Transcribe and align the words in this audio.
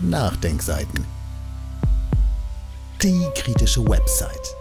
Nachdenkseiten. 0.00 1.04
Die 3.02 3.26
kritische 3.34 3.84
Website. 3.84 4.54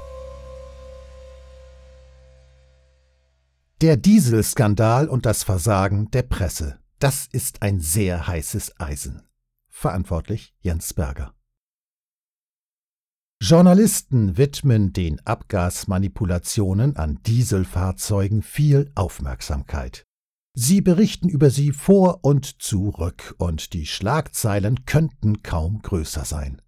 Der 3.81 3.97
Dieselskandal 3.97 5.07
und 5.07 5.27
das 5.27 5.43
Versagen 5.43 6.09
der 6.09 6.23
Presse. 6.23 6.79
Das 6.97 7.27
ist 7.31 7.61
ein 7.61 7.79
sehr 7.79 8.25
heißes 8.25 8.79
Eisen. 8.79 9.27
Verantwortlich 9.69 10.55
Jens 10.61 10.95
Berger. 10.95 11.35
Journalisten 13.39 14.37
widmen 14.37 14.91
den 14.91 15.23
Abgasmanipulationen 15.23 16.95
an 16.95 17.19
Dieselfahrzeugen 17.27 18.41
viel 18.41 18.91
Aufmerksamkeit. 18.95 20.06
Sie 20.59 20.81
berichten 20.81 21.29
über 21.29 21.51
sie 21.51 21.71
vor 21.71 22.21
und 22.23 22.63
zurück, 22.63 23.35
und 23.37 23.73
die 23.73 23.85
Schlagzeilen 23.85 24.85
könnten 24.85 25.43
kaum 25.43 25.83
größer 25.83 26.25
sein. 26.25 26.63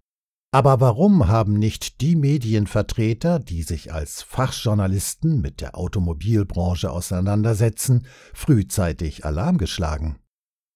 Aber 0.52 0.80
warum 0.80 1.26
haben 1.26 1.54
nicht 1.54 2.00
die 2.00 2.14
Medienvertreter, 2.14 3.40
die 3.40 3.64
sich 3.64 3.92
als 3.92 4.22
Fachjournalisten 4.22 5.40
mit 5.40 5.60
der 5.60 5.76
Automobilbranche 5.76 6.88
auseinandersetzen, 6.88 8.06
frühzeitig 8.32 9.24
Alarm 9.24 9.58
geschlagen? 9.58 10.20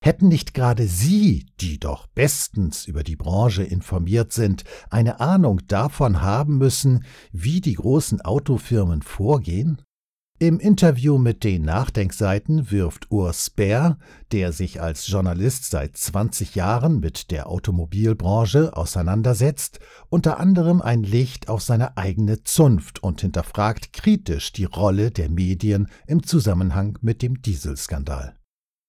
Hätten 0.03 0.27
nicht 0.27 0.53
gerade 0.53 0.89
Sie, 0.89 1.47
die 1.61 1.79
doch 1.79 2.09
bestens 2.09 2.85
über 2.85 3.05
die 3.05 3.15
Branche 3.15 3.63
informiert 3.63 4.33
sind, 4.33 4.65
eine 4.91 5.21
Ahnung 5.21 5.61
davon 5.69 6.21
haben 6.21 6.59
müssen, 6.59 7.05
wie 7.31 7.61
die 7.61 7.75
großen 7.75 8.23
Autofirmen 8.23 9.03
vorgehen? 9.03 9.83
Im 10.41 10.59
Interview 10.59 11.17
mit 11.17 11.45
den 11.45 11.63
Nachdenkseiten 11.63 12.73
wirft 12.73 13.09
Urs 13.13 13.51
Bär, 13.51 13.99
der 14.33 14.51
sich 14.51 14.83
als 14.83 15.07
Journalist 15.07 15.71
seit 15.71 15.97
20 15.97 16.57
Jahren 16.57 16.99
mit 16.99 17.31
der 17.31 17.49
Automobilbranche 17.49 18.77
auseinandersetzt, 18.77 19.79
unter 20.09 20.41
anderem 20.41 20.83
ein 20.83 21.05
Licht 21.05 21.49
auf 21.49 21.63
seine 21.63 21.97
eigene 21.97 22.43
Zunft 22.43 23.01
und 23.01 23.21
hinterfragt 23.21 23.93
kritisch 23.93 24.51
die 24.53 24.65
Rolle 24.65 25.13
der 25.13 25.31
Medien 25.31 25.89
im 26.09 26.25
Zusammenhang 26.25 26.99
mit 27.01 27.23
dem 27.23 27.41
Dieselskandal. 27.41 28.37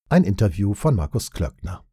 Ein 0.09 0.23
Interview 0.23 0.73
von 0.73 0.95
Markus 0.95 1.29
Klöckner. 1.29 1.84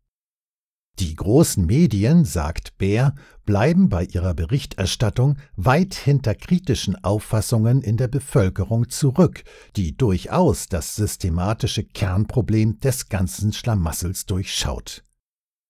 Die 0.99 1.15
großen 1.17 1.65
Medien, 1.65 2.25
sagt 2.25 2.77
Bär, 2.79 3.15
bleiben 3.45 3.89
bei 3.89 4.05
ihrer 4.05 4.35
Berichterstattung 4.35 5.39
weit 5.57 5.95
hinter 5.95 6.35
kritischen 6.35 7.03
Auffassungen 7.03 7.83
in 7.83 7.97
der 7.97 8.09
Bevölkerung 8.09 8.89
zurück, 8.89 9.43
die 9.77 9.97
durchaus 9.97 10.69
das 10.69 10.95
systematische 10.95 11.83
Kernproblem 11.83 12.79
des 12.79 13.09
ganzen 13.09 13.53
Schlamassels 13.53 14.27
durchschaut. 14.27 15.03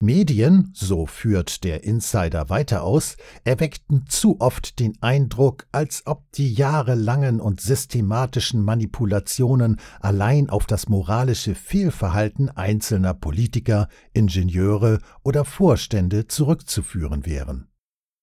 Medien, 0.02 0.72
so 0.74 1.06
führt 1.06 1.62
der 1.62 1.84
Insider 1.84 2.50
weiter 2.50 2.82
aus, 2.82 3.16
erweckten 3.44 4.04
zu 4.08 4.40
oft 4.40 4.80
den 4.80 5.00
Eindruck, 5.00 5.68
als 5.70 6.02
ob 6.06 6.30
die 6.32 6.52
jahrelangen 6.52 7.40
und 7.40 7.60
systematischen 7.60 8.62
Manipulationen 8.62 9.78
allein 10.00 10.50
auf 10.50 10.66
das 10.66 10.88
moralische 10.88 11.54
Fehlverhalten 11.54 12.50
einzelner 12.50 13.14
Politiker, 13.14 13.86
Ingenieure 14.12 14.98
oder 15.22 15.44
Vorstände 15.44 16.26
zurückzuführen 16.26 17.24
wären. 17.24 17.71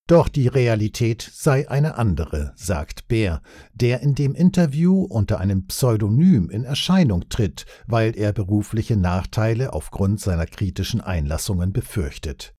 Doch 0.09 0.27
die 0.27 0.47
Realität 0.47 1.21
sei 1.21 1.69
eine 1.69 1.93
andere, 1.99 2.51
sagt 2.55 3.07
Bär, 3.07 3.43
der 3.75 3.99
in 3.99 4.15
dem 4.15 4.33
Interview 4.33 5.03
unter 5.03 5.39
einem 5.39 5.67
Pseudonym 5.67 6.49
in 6.49 6.63
Erscheinung 6.63 7.29
tritt, 7.29 7.67
weil 7.85 8.17
er 8.17 8.33
berufliche 8.33 8.97
Nachteile 8.97 9.71
aufgrund 9.71 10.19
seiner 10.19 10.47
kritischen 10.47 10.99
Einlassungen 10.99 11.73
befürchtet. 11.73 12.55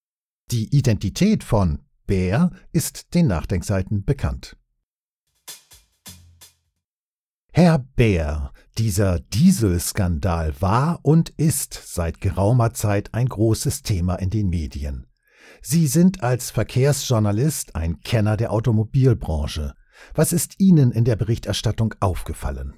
Die 0.52 0.72
Identität 0.72 1.42
von 1.42 1.80
Bär 2.06 2.52
ist 2.70 3.14
den 3.14 3.26
Nachdenkseiten 3.26 4.04
bekannt. 4.04 4.56
Herr 7.50 7.80
Bär, 7.80 8.52
dieser 8.78 9.18
Dieselskandal 9.18 10.54
war 10.60 11.00
und 11.02 11.30
ist 11.30 11.74
seit 11.74 12.20
geraumer 12.20 12.74
Zeit 12.74 13.12
ein 13.12 13.26
großes 13.26 13.82
Thema 13.82 14.14
in 14.14 14.30
den 14.30 14.50
Medien. 14.50 15.09
Sie 15.62 15.86
sind 15.86 16.22
als 16.22 16.50
Verkehrsjournalist 16.50 17.76
ein 17.76 18.00
Kenner 18.00 18.36
der 18.36 18.52
Automobilbranche. 18.52 19.74
Was 20.14 20.32
ist 20.32 20.58
Ihnen 20.58 20.92
in 20.92 21.04
der 21.04 21.16
Berichterstattung 21.16 21.94
aufgefallen? 22.00 22.74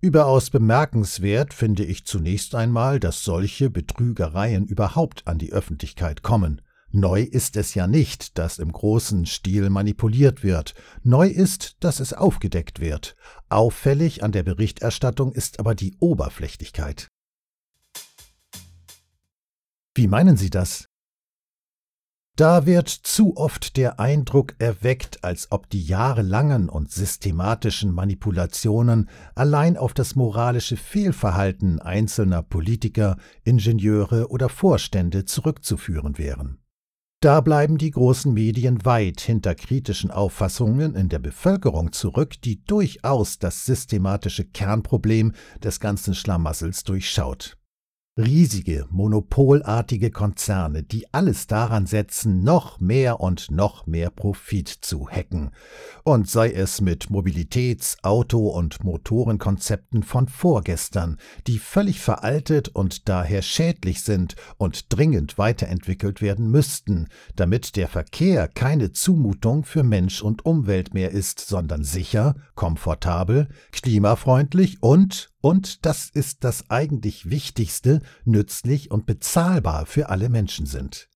Überaus 0.00 0.50
bemerkenswert 0.50 1.54
finde 1.54 1.84
ich 1.84 2.04
zunächst 2.04 2.54
einmal, 2.54 3.00
dass 3.00 3.24
solche 3.24 3.70
Betrügereien 3.70 4.66
überhaupt 4.66 5.26
an 5.26 5.38
die 5.38 5.52
Öffentlichkeit 5.52 6.22
kommen. 6.22 6.60
Neu 6.90 7.22
ist 7.22 7.56
es 7.56 7.74
ja 7.74 7.88
nicht, 7.88 8.38
dass 8.38 8.58
im 8.58 8.70
großen 8.70 9.26
Stil 9.26 9.70
manipuliert 9.70 10.44
wird. 10.44 10.74
Neu 11.02 11.26
ist, 11.26 11.76
dass 11.80 11.98
es 11.98 12.12
aufgedeckt 12.12 12.78
wird. 12.78 13.16
Auffällig 13.48 14.22
an 14.22 14.30
der 14.30 14.44
Berichterstattung 14.44 15.32
ist 15.32 15.58
aber 15.58 15.74
die 15.74 15.96
Oberflächlichkeit. 15.98 17.08
Wie 19.96 20.06
meinen 20.06 20.36
Sie 20.36 20.50
das? 20.50 20.88
Da 22.36 22.66
wird 22.66 22.88
zu 22.88 23.36
oft 23.36 23.76
der 23.76 24.00
Eindruck 24.00 24.56
erweckt, 24.58 25.22
als 25.22 25.52
ob 25.52 25.70
die 25.70 25.84
jahrelangen 25.84 26.68
und 26.68 26.90
systematischen 26.90 27.92
Manipulationen 27.92 29.08
allein 29.36 29.76
auf 29.76 29.94
das 29.94 30.16
moralische 30.16 30.76
Fehlverhalten 30.76 31.78
einzelner 31.78 32.42
Politiker, 32.42 33.18
Ingenieure 33.44 34.30
oder 34.30 34.48
Vorstände 34.48 35.26
zurückzuführen 35.26 36.18
wären. 36.18 36.58
Da 37.20 37.40
bleiben 37.40 37.78
die 37.78 37.92
großen 37.92 38.34
Medien 38.34 38.84
weit 38.84 39.20
hinter 39.20 39.54
kritischen 39.54 40.10
Auffassungen 40.10 40.96
in 40.96 41.08
der 41.08 41.20
Bevölkerung 41.20 41.92
zurück, 41.92 42.42
die 42.42 42.64
durchaus 42.64 43.38
das 43.38 43.64
systematische 43.64 44.44
Kernproblem 44.44 45.34
des 45.62 45.78
ganzen 45.78 46.14
Schlamassels 46.14 46.82
durchschaut. 46.82 47.56
Riesige, 48.16 48.86
monopolartige 48.90 50.12
Konzerne, 50.12 50.84
die 50.84 51.12
alles 51.12 51.48
daran 51.48 51.86
setzen, 51.86 52.44
noch 52.44 52.78
mehr 52.78 53.18
und 53.18 53.50
noch 53.50 53.88
mehr 53.88 54.10
Profit 54.10 54.68
zu 54.68 55.08
hacken. 55.08 55.50
Und 56.04 56.30
sei 56.30 56.52
es 56.52 56.80
mit 56.80 57.10
Mobilitäts-, 57.10 57.96
Auto- 58.04 58.50
und 58.50 58.84
Motorenkonzepten 58.84 60.04
von 60.04 60.28
vorgestern, 60.28 61.16
die 61.48 61.58
völlig 61.58 61.98
veraltet 61.98 62.68
und 62.68 63.08
daher 63.08 63.42
schädlich 63.42 64.02
sind 64.04 64.36
und 64.58 64.96
dringend 64.96 65.36
weiterentwickelt 65.36 66.22
werden 66.22 66.48
müssten, 66.48 67.08
damit 67.34 67.74
der 67.74 67.88
Verkehr 67.88 68.46
keine 68.46 68.92
Zumutung 68.92 69.64
für 69.64 69.82
Mensch 69.82 70.22
und 70.22 70.46
Umwelt 70.46 70.94
mehr 70.94 71.10
ist, 71.10 71.40
sondern 71.40 71.82
sicher, 71.82 72.36
komfortabel, 72.54 73.48
klimafreundlich 73.72 74.80
und 74.84 75.33
und, 75.44 75.84
das 75.84 76.08
ist 76.08 76.42
das 76.42 76.70
eigentlich 76.70 77.28
Wichtigste, 77.28 78.00
nützlich 78.24 78.90
und 78.90 79.04
bezahlbar 79.04 79.84
für 79.84 80.08
alle 80.08 80.30
Menschen 80.30 80.64
sind. 80.64 81.10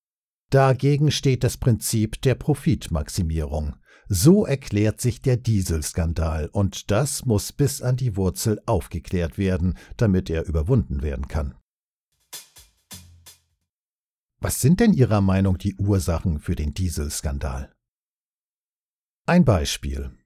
Dagegen 0.50 1.11
steht 1.11 1.44
das 1.44 1.56
Prinzip 1.56 2.21
der 2.21 2.34
Profitmaximierung. 2.34 3.77
So 4.06 4.44
erklärt 4.44 5.00
sich 5.00 5.22
der 5.22 5.39
Dieselskandal, 5.39 6.50
und 6.53 6.91
das 6.91 7.25
muss 7.25 7.55
bis 7.55 7.81
an 7.81 7.97
die 7.97 8.16
Wurzel 8.16 8.61
aufgeklärt 8.66 9.39
werden, 9.39 9.78
damit 9.97 10.28
er 10.28 10.45
überwunden 10.45 11.00
werden 11.00 11.28
kann. 11.28 11.55
Was 14.41 14.60
sind 14.60 14.81
denn 14.81 14.93
Ihrer 14.93 15.22
Meinung 15.22 15.56
die 15.56 15.75
Ursachen 15.77 16.39
für 16.39 16.55
den 16.55 16.75
Dieselskandal? 16.75 17.72
Ein 19.25 19.47
Beispiel. 19.47 20.17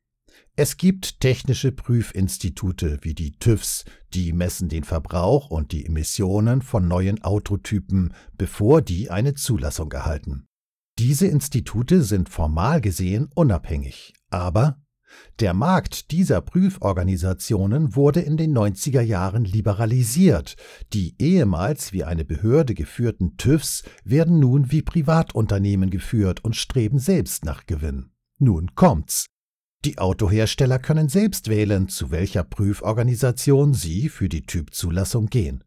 Es 0.55 0.77
gibt 0.77 1.21
technische 1.21 1.73
Prüfinstitute 1.73 2.99
wie 3.01 3.15
die 3.15 3.33
TÜVs, 3.33 3.87
die 4.13 4.35
messen 4.35 4.69
den 4.69 4.85
Verbrauch 4.85 5.49
und 5.49 5.73
die 5.73 5.87
Emissionen 5.87 6.61
von 6.61 6.87
neuen 6.87 7.25
Autotypen, 7.25 8.13
bevor 8.37 8.83
die 8.83 9.11
eine 9.11 9.33
Zulassung 9.33 9.91
erhalten. 9.93 10.47
Diese 10.99 11.27
Institute 11.27 12.03
sind 12.03 12.28
formal 12.28 12.83
gesehen 12.83 13.31
unabhängig, 13.34 14.13
aber 14.28 14.83
der 15.41 15.54
Markt 15.54 16.10
dieser 16.10 16.43
Prüforganisationen 16.43 17.97
wurde 17.97 18.21
in 18.21 18.37
den 18.37 18.57
90er 18.57 19.01
Jahren 19.01 19.45
liberalisiert. 19.45 20.57
Die 20.93 21.15
ehemals 21.19 21.95
wie 21.95 22.05
eine 22.05 22.27
Behörde 22.27 22.75
geführten 22.75 23.39
TÜVs 23.39 23.84
werden 24.05 24.39
nun 24.39 24.71
wie 24.71 24.83
Privatunternehmen 24.83 25.89
geführt 25.89 26.45
und 26.45 26.57
streben 26.57 26.98
selbst 26.98 27.45
nach 27.47 27.65
Gewinn. 27.65 28.10
Nun 28.39 28.75
kommt's. 28.75 29.32
Die 29.84 29.99
Autohersteller 29.99 30.79
können 30.79 31.09
selbst 31.09 31.49
wählen, 31.49 31.89
zu 31.89 32.11
welcher 32.13 32.45
Prüforganisation 32.45 33.75
sie 33.75 34.09
für 34.09 34.29
die 34.29 34.47
Typzulassung 34.47 35.27
gehen. 35.27 35.65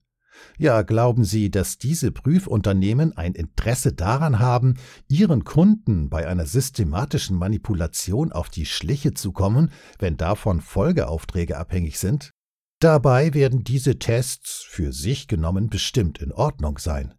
Ja, 0.58 0.82
glauben 0.84 1.24
Sie, 1.24 1.50
dass 1.50 1.78
diese 1.78 2.12
Prüfunternehmen 2.12 3.16
ein 3.18 3.34
Interesse 3.34 3.94
daran 3.94 4.40
haben, 4.40 4.76
ihren 5.08 5.44
Kunden 5.44 6.10
bei 6.10 6.28
einer 6.28 6.46
systematischen 6.46 7.38
Manipulation 7.38 8.32
auf 8.32 8.50
die 8.50 8.66
Schliche 8.66 9.14
zu 9.14 9.32
kommen, 9.32 9.72
wenn 10.00 10.18
davon 10.18 10.62
Folgeaufträge 10.62 11.58
abhängig 11.58 12.00
sind? 12.00 12.32
Dabei 12.80 13.34
werden 13.34 13.64
diese 13.64 14.00
Tests 14.00 14.66
für 14.68 14.92
sich 14.92 15.28
genommen 15.28 15.70
bestimmt 15.70 16.20
in 16.20 16.32
Ordnung 16.32 16.78
sein. 16.78 17.14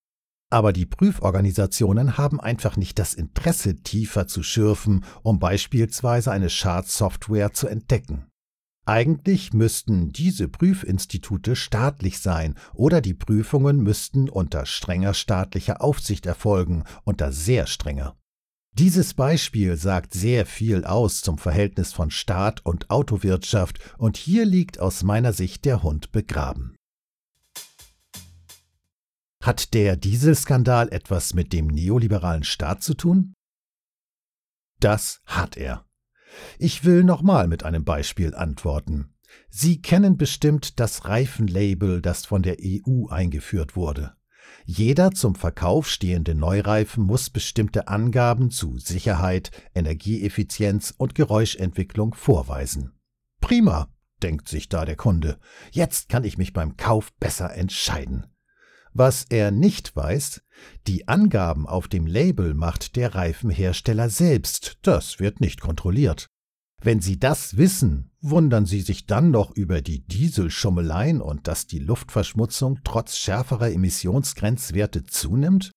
Aber 0.51 0.73
die 0.73 0.87
Prüforganisationen 0.87 2.19
haben 2.19 2.41
einfach 2.41 2.77
nicht 2.77 2.99
das 2.99 3.15
Interesse, 3.15 3.77
tiefer 3.77 4.29
zu 4.29 4.43
schürfen, 4.43 5.05
um 5.23 5.39
beispielsweise 5.39 6.31
eine 6.31 6.51
Schadsoftware 6.51 7.53
zu 7.53 7.67
entdecken. 7.67 8.27
Eigentlich 8.89 9.53
müssten 9.53 10.13
diese 10.13 10.47
Prüfinstitute 10.47 11.57
staatlich 11.57 12.21
sein 12.21 12.55
oder 12.73 13.01
die 13.01 13.15
Prüfungen 13.15 13.83
müssten 13.83 14.29
unter 14.29 14.65
strenger 14.65 15.13
staatlicher 15.13 15.83
Aufsicht 15.83 16.25
erfolgen, 16.25 16.85
unter 17.03 17.33
sehr 17.33 17.67
strenger. 17.67 18.17
Dieses 18.79 19.15
Beispiel 19.15 19.77
sagt 19.77 20.15
sehr 20.15 20.47
viel 20.47 20.85
aus 20.85 21.23
zum 21.23 21.39
Verhältnis 21.39 21.93
von 21.93 22.13
Staat 22.13 22.65
und 22.65 22.91
Autowirtschaft 22.91 23.81
und 23.99 24.17
hier 24.17 24.45
liegt 24.45 24.79
aus 24.79 25.03
meiner 25.03 25.33
Sicht 25.33 25.65
der 25.65 25.83
Hund 25.83 26.13
begraben. 26.13 26.76
Hat 29.47 29.75
der 29.75 29.95
Dieselskandal 29.95 30.89
etwas 30.89 31.33
mit 31.33 31.53
dem 31.53 31.69
neoliberalen 31.69 32.43
Staat 32.43 32.83
zu 32.83 32.95
tun? 32.95 33.33
Das 34.81 35.21
hat 35.25 35.57
er. 35.57 35.87
Ich 36.59 36.85
will 36.85 37.05
nochmal 37.05 37.47
mit 37.47 37.63
einem 37.63 37.85
Beispiel 37.85 38.35
antworten. 38.35 39.15
Sie 39.49 39.81
kennen 39.81 40.17
bestimmt 40.17 40.81
das 40.81 41.05
Reifenlabel, 41.05 42.03
das 42.03 42.27
von 42.27 42.43
der 42.43 42.57
EU 42.61 43.07
eingeführt 43.07 43.77
wurde. 43.77 44.17
Jeder 44.65 45.13
zum 45.13 45.37
Verkauf 45.37 45.89
stehende 45.89 46.35
Neureifen 46.35 47.05
muss 47.05 47.31
bestimmte 47.31 47.87
Angaben 47.87 48.51
zu 48.51 48.79
Sicherheit, 48.79 49.53
Energieeffizienz 49.77 50.93
und 50.99 51.15
Geräuschentwicklung 51.15 52.15
vorweisen. 52.15 52.99
Prima, 53.41 53.95
denkt 54.25 54.49
sich 54.49 54.69
da 54.69 54.85
der 54.85 54.97
Kunde. 54.97 55.39
Jetzt 55.71 56.09
kann 56.09 56.25
ich 56.25 56.37
mich 56.37 56.53
beim 56.53 56.77
Kauf 56.77 57.13
besser 57.21 57.55
entscheiden. 57.55 58.27
Was 58.99 59.27
er 59.29 59.51
nicht 59.51 59.95
weiß, 59.95 60.41
die 60.87 61.07
Angaben 61.07 61.67
auf 61.67 61.87
dem 61.87 62.07
Label 62.07 62.55
macht 62.55 62.97
der 62.97 63.15
Reifenhersteller 63.15 64.09
selbst, 64.09 64.79
das 64.81 65.21
wird 65.21 65.39
nicht 65.39 65.61
kontrolliert. 65.61 66.29
Wenn 66.81 67.03
Sie 67.03 67.19
das 67.19 67.59
wissen, 67.59 68.11
wundern 68.23 68.65
Sie 68.65 68.81
sich 68.81 69.05
dann 69.05 69.31
noch 69.31 69.51
über 69.55 69.83
die 69.83 70.07
Dieselschummeleien 70.07 71.21
und 71.21 71.47
dass 71.47 71.67
die 71.67 71.79
Luftverschmutzung 71.79 72.79
trotz 72.85 73.19
schärferer 73.19 73.71
Emissionsgrenzwerte 73.71 75.05
zunimmt? 75.05 75.73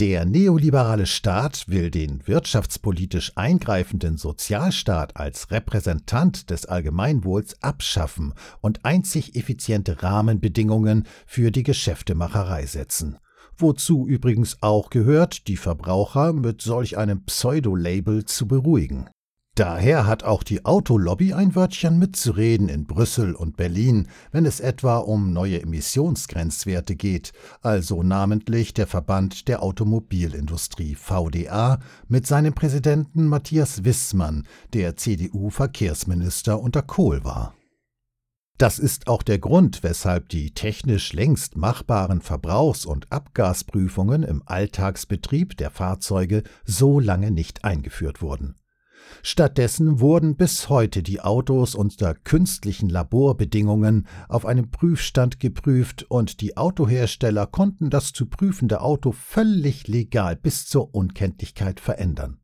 Der 0.00 0.24
neoliberale 0.24 1.04
Staat 1.04 1.68
will 1.68 1.90
den 1.90 2.26
wirtschaftspolitisch 2.26 3.32
eingreifenden 3.34 4.16
Sozialstaat 4.16 5.14
als 5.18 5.50
Repräsentant 5.50 6.48
des 6.48 6.64
Allgemeinwohls 6.64 7.62
abschaffen 7.62 8.32
und 8.62 8.86
einzig 8.86 9.36
effiziente 9.36 10.02
Rahmenbedingungen 10.02 11.06
für 11.26 11.50
die 11.50 11.64
Geschäftemacherei 11.64 12.64
setzen. 12.64 13.18
Wozu 13.58 14.06
übrigens 14.06 14.56
auch 14.62 14.88
gehört, 14.88 15.48
die 15.48 15.58
Verbraucher 15.58 16.32
mit 16.32 16.62
solch 16.62 16.96
einem 16.96 17.26
Pseudo-Label 17.26 18.24
zu 18.24 18.48
beruhigen. 18.48 19.10
Daher 19.56 20.06
hat 20.06 20.22
auch 20.22 20.42
die 20.42 20.64
Autolobby 20.64 21.34
ein 21.34 21.54
Wörtchen 21.54 21.98
mitzureden 21.98 22.68
in 22.68 22.86
Brüssel 22.86 23.34
und 23.34 23.56
Berlin, 23.56 24.08
wenn 24.30 24.46
es 24.46 24.60
etwa 24.60 24.98
um 24.98 25.32
neue 25.32 25.60
Emissionsgrenzwerte 25.60 26.94
geht, 26.94 27.32
also 27.60 28.02
namentlich 28.02 28.72
der 28.72 28.86
Verband 28.86 29.48
der 29.48 29.62
Automobilindustrie 29.62 30.94
VDA 30.94 31.80
mit 32.08 32.26
seinem 32.26 32.54
Präsidenten 32.54 33.26
Matthias 33.26 33.84
Wissmann, 33.84 34.46
der 34.72 34.96
CDU-Verkehrsminister 34.96 36.60
unter 36.60 36.82
Kohl 36.82 37.24
war. 37.24 37.54
Das 38.56 38.78
ist 38.78 39.08
auch 39.08 39.22
der 39.22 39.38
Grund, 39.38 39.82
weshalb 39.82 40.28
die 40.28 40.52
technisch 40.52 41.14
längst 41.14 41.56
machbaren 41.56 42.20
Verbrauchs- 42.20 42.84
und 42.84 43.10
Abgasprüfungen 43.10 44.22
im 44.22 44.42
Alltagsbetrieb 44.44 45.56
der 45.56 45.70
Fahrzeuge 45.70 46.42
so 46.64 47.00
lange 47.00 47.30
nicht 47.30 47.64
eingeführt 47.64 48.20
wurden. 48.20 48.59
Stattdessen 49.22 50.00
wurden 50.00 50.36
bis 50.36 50.68
heute 50.68 51.02
die 51.02 51.20
Autos 51.20 51.74
unter 51.74 52.14
künstlichen 52.14 52.88
Laborbedingungen 52.88 54.06
auf 54.28 54.46
einem 54.46 54.70
Prüfstand 54.70 55.40
geprüft 55.40 56.06
und 56.08 56.40
die 56.40 56.56
Autohersteller 56.56 57.46
konnten 57.46 57.90
das 57.90 58.12
zu 58.12 58.26
prüfende 58.26 58.80
Auto 58.80 59.12
völlig 59.12 59.88
legal 59.88 60.36
bis 60.36 60.66
zur 60.66 60.94
Unkenntlichkeit 60.94 61.80
verändern. 61.80 62.40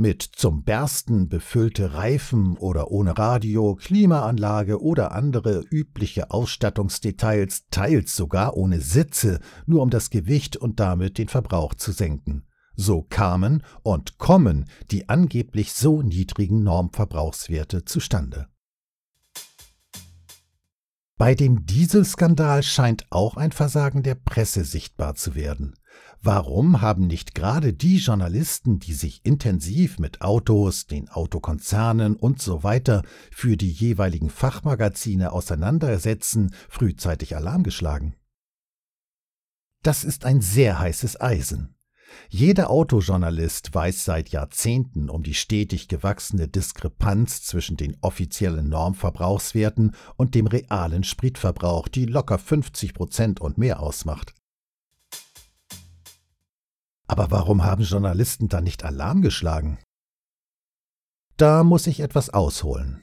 Mit 0.00 0.22
zum 0.22 0.64
Bersten 0.64 1.28
befüllte 1.28 1.92
Reifen 1.92 2.56
oder 2.56 2.90
ohne 2.90 3.18
Radio, 3.18 3.74
Klimaanlage 3.74 4.80
oder 4.80 5.12
andere 5.12 5.62
übliche 5.70 6.30
Ausstattungsdetails, 6.30 7.66
teils 7.70 8.16
sogar 8.16 8.56
ohne 8.56 8.80
Sitze, 8.80 9.40
nur 9.66 9.82
um 9.82 9.90
das 9.90 10.08
Gewicht 10.08 10.56
und 10.56 10.80
damit 10.80 11.18
den 11.18 11.28
Verbrauch 11.28 11.74
zu 11.74 11.92
senken. 11.92 12.44
So 12.80 13.02
kamen 13.02 13.62
und 13.82 14.16
kommen 14.16 14.64
die 14.90 15.10
angeblich 15.10 15.74
so 15.74 16.00
niedrigen 16.00 16.62
Normverbrauchswerte 16.62 17.84
zustande. 17.84 18.46
Bei 21.18 21.34
dem 21.34 21.66
Dieselskandal 21.66 22.62
scheint 22.62 23.04
auch 23.10 23.36
ein 23.36 23.52
Versagen 23.52 24.02
der 24.02 24.14
Presse 24.14 24.64
sichtbar 24.64 25.14
zu 25.14 25.34
werden. 25.34 25.74
Warum 26.22 26.80
haben 26.80 27.06
nicht 27.06 27.34
gerade 27.34 27.74
die 27.74 27.98
Journalisten, 27.98 28.78
die 28.78 28.94
sich 28.94 29.26
intensiv 29.26 29.98
mit 29.98 30.22
Autos, 30.22 30.86
den 30.86 31.10
Autokonzernen 31.10 32.16
und 32.16 32.40
so 32.40 32.62
weiter 32.62 33.02
für 33.30 33.58
die 33.58 33.70
jeweiligen 33.70 34.30
Fachmagazine 34.30 35.32
auseinandersetzen, 35.32 36.54
frühzeitig 36.70 37.36
Alarm 37.36 37.62
geschlagen? 37.62 38.14
Das 39.82 40.02
ist 40.02 40.24
ein 40.24 40.40
sehr 40.40 40.78
heißes 40.78 41.20
Eisen. 41.20 41.74
Jeder 42.28 42.70
Autojournalist 42.70 43.74
weiß 43.74 44.04
seit 44.04 44.30
Jahrzehnten 44.30 45.10
um 45.10 45.22
die 45.22 45.34
stetig 45.34 45.88
gewachsene 45.88 46.48
Diskrepanz 46.48 47.42
zwischen 47.42 47.76
den 47.76 47.96
offiziellen 48.00 48.68
Normverbrauchswerten 48.68 49.94
und 50.16 50.34
dem 50.34 50.46
realen 50.46 51.04
Spritverbrauch, 51.04 51.88
die 51.88 52.06
locker 52.06 52.38
50 52.38 52.94
Prozent 52.94 53.40
und 53.40 53.58
mehr 53.58 53.80
ausmacht. 53.80 54.34
Aber 57.06 57.30
warum 57.30 57.64
haben 57.64 57.82
Journalisten 57.82 58.48
dann 58.48 58.64
nicht 58.64 58.84
Alarm 58.84 59.20
geschlagen? 59.20 59.78
Da 61.36 61.64
muss 61.64 61.86
ich 61.86 62.00
etwas 62.00 62.30
ausholen. 62.30 63.02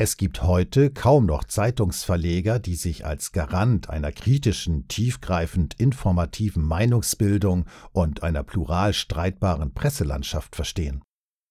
Es 0.00 0.16
gibt 0.16 0.44
heute 0.44 0.90
kaum 0.90 1.26
noch 1.26 1.42
Zeitungsverleger, 1.42 2.60
die 2.60 2.76
sich 2.76 3.04
als 3.04 3.32
Garant 3.32 3.90
einer 3.90 4.12
kritischen, 4.12 4.86
tiefgreifend 4.86 5.74
informativen 5.74 6.62
Meinungsbildung 6.62 7.66
und 7.90 8.22
einer 8.22 8.44
plural 8.44 8.94
streitbaren 8.94 9.74
Presselandschaft 9.74 10.54
verstehen. 10.54 11.02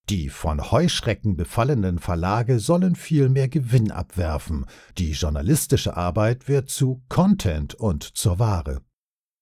Die 0.10 0.30
von 0.30 0.72
Heuschrecken 0.72 1.36
befallenen 1.36 2.00
Verlage 2.00 2.60
sollen 2.60 2.96
viel 2.96 3.28
mehr 3.28 3.50
Gewinn 3.50 3.92
abwerfen, 3.92 4.66
die 4.98 5.12
journalistische 5.12 5.98
Arbeit 5.98 6.48
wird 6.48 6.70
zu 6.70 7.04
Content 7.10 7.76
und 7.76 8.04
zur 8.18 8.40
Ware. 8.40 8.80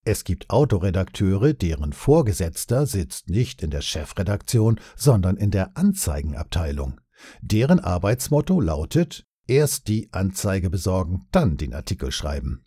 Es 0.04 0.24
gibt 0.24 0.50
Autoredakteure, 0.50 1.54
deren 1.54 1.94
Vorgesetzter 1.94 2.88
sitzt 2.88 3.30
nicht 3.30 3.62
in 3.62 3.70
der 3.70 3.82
Chefredaktion, 3.82 4.80
sondern 4.96 5.38
in 5.38 5.52
der 5.52 5.78
Anzeigenabteilung. 5.78 7.00
Deren 7.42 7.80
Arbeitsmotto 7.80 8.60
lautet 8.60 9.26
erst 9.48 9.88
die 9.88 10.10
Anzeige 10.12 10.70
besorgen, 10.70 11.28
dann 11.32 11.58
den 11.58 11.74
Artikel 11.74 12.12
schreiben. 12.12 12.64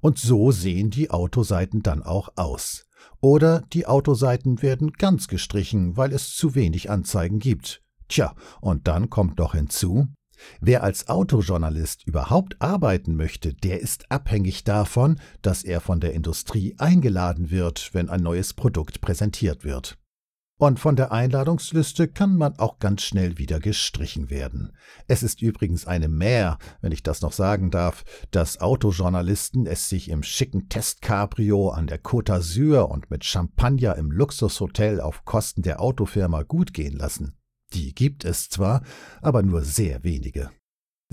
Und 0.00 0.18
so 0.18 0.50
sehen 0.50 0.90
die 0.90 1.10
Autoseiten 1.10 1.82
dann 1.82 2.02
auch 2.02 2.30
aus. 2.36 2.86
Oder 3.20 3.62
die 3.72 3.86
Autoseiten 3.86 4.62
werden 4.62 4.92
ganz 4.92 5.28
gestrichen, 5.28 5.96
weil 5.96 6.12
es 6.12 6.34
zu 6.34 6.54
wenig 6.54 6.90
Anzeigen 6.90 7.38
gibt. 7.38 7.82
Tja, 8.08 8.34
und 8.60 8.88
dann 8.88 9.10
kommt 9.10 9.38
noch 9.38 9.54
hinzu, 9.54 10.08
wer 10.60 10.82
als 10.82 11.08
Autojournalist 11.08 12.06
überhaupt 12.06 12.60
arbeiten 12.60 13.14
möchte, 13.16 13.54
der 13.54 13.80
ist 13.80 14.10
abhängig 14.10 14.64
davon, 14.64 15.18
dass 15.40 15.64
er 15.64 15.80
von 15.80 16.00
der 16.00 16.12
Industrie 16.12 16.74
eingeladen 16.78 17.50
wird, 17.50 17.90
wenn 17.94 18.08
ein 18.08 18.22
neues 18.22 18.54
Produkt 18.54 19.00
präsentiert 19.00 19.64
wird. 19.64 19.98
Und 20.62 20.78
von 20.78 20.94
der 20.94 21.10
Einladungsliste 21.10 22.06
kann 22.06 22.36
man 22.36 22.56
auch 22.60 22.78
ganz 22.78 23.02
schnell 23.02 23.36
wieder 23.36 23.58
gestrichen 23.58 24.30
werden. 24.30 24.70
Es 25.08 25.24
ist 25.24 25.42
übrigens 25.42 25.88
eine 25.88 26.06
Mehr, 26.06 26.56
wenn 26.80 26.92
ich 26.92 27.02
das 27.02 27.20
noch 27.20 27.32
sagen 27.32 27.72
darf, 27.72 28.04
dass 28.30 28.60
Autojournalisten 28.60 29.66
es 29.66 29.88
sich 29.88 30.08
im 30.08 30.22
schicken 30.22 30.68
Testcabrio 30.68 31.70
an 31.70 31.88
der 31.88 32.00
Côte 32.00 32.32
d'Azur 32.32 32.82
und 32.82 33.10
mit 33.10 33.24
Champagner 33.24 33.96
im 33.96 34.12
Luxushotel 34.12 35.00
auf 35.00 35.24
Kosten 35.24 35.62
der 35.62 35.80
Autofirma 35.80 36.44
gut 36.44 36.72
gehen 36.72 36.96
lassen. 36.96 37.36
Die 37.72 37.92
gibt 37.92 38.24
es 38.24 38.48
zwar, 38.48 38.84
aber 39.20 39.42
nur 39.42 39.62
sehr 39.62 40.04
wenige. 40.04 40.52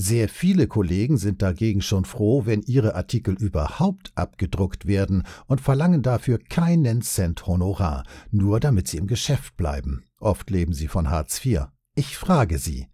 Sehr 0.02 0.30
viele 0.30 0.68
Kollegen 0.68 1.18
sind 1.18 1.42
dagegen 1.42 1.82
schon 1.82 2.06
froh, 2.06 2.46
wenn 2.46 2.62
ihre 2.62 2.96
Artikel 2.96 3.34
überhaupt 3.34 4.14
abgedruckt 4.16 4.86
werden 4.86 5.24
und 5.46 5.60
verlangen 5.60 6.02
dafür 6.04 6.40
keinen 6.40 7.02
Cent 7.02 7.46
Honorar, 7.48 8.06
nur 8.32 8.62
damit 8.62 8.88
sie 8.88 8.96
im 8.96 9.08
Geschäft 9.08 9.58
bleiben. 9.58 10.06
Oft 10.18 10.52
leben 10.52 10.72
sie 10.72 10.88
von 10.88 11.10
Hartz 11.10 11.46
IV. 11.46 11.66
Ich 11.96 12.16
frage 12.16 12.60
Sie, 12.60 12.88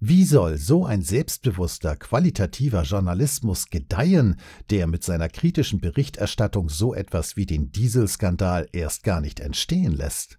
Wie 0.00 0.26
soll 0.26 0.58
so 0.58 0.84
ein 0.84 1.00
selbstbewusster, 1.00 1.96
qualitativer 1.96 2.82
Journalismus 2.82 3.70
gedeihen, 3.70 4.38
der 4.68 4.86
mit 4.86 5.02
seiner 5.02 5.30
kritischen 5.30 5.80
Berichterstattung 5.80 6.68
so 6.68 6.92
etwas 6.92 7.36
wie 7.38 7.46
den 7.46 7.72
Dieselskandal 7.72 8.68
erst 8.72 9.02
gar 9.02 9.22
nicht 9.22 9.40
entstehen 9.40 9.92
lässt? 9.92 10.38